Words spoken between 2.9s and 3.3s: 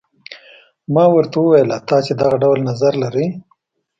لرئ.